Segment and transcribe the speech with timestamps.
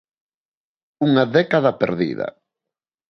[1.07, 2.27] Unha década perdida.